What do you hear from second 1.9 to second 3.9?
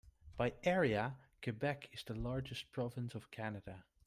is the largest province of Canada.